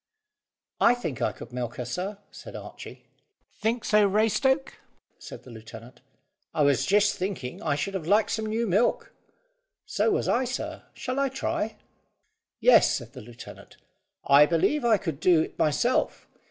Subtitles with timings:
[0.79, 3.05] "I think I could milk her, sir," said Archy.
[3.61, 4.73] "Think so, Raystoke?"
[5.19, 6.01] said the lieutenant.
[6.55, 9.13] "I was just thinking I should have liked some new milk."
[9.85, 10.85] "So was I, sir.
[10.95, 11.75] Shall I try?"
[12.59, 13.77] "Yes," said the lieutenant.
[14.25, 16.27] "I believe I could do it myself.